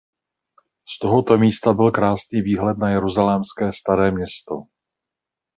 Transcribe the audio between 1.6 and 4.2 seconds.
byl krásný výhled na jeruzalémské staré